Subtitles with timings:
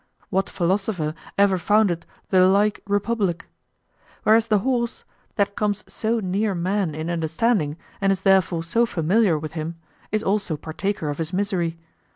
[0.31, 3.45] What philosopher ever founded the like republic?
[4.23, 5.03] Whereas the horse,
[5.35, 9.75] that comes so near man in understanding and is therefore so familiar with him,
[10.11, 11.77] is also partaker of his misery.